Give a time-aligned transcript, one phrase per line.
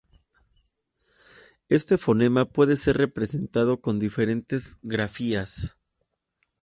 [1.69, 5.77] Este fonema puede ser representado con diferentes grafías.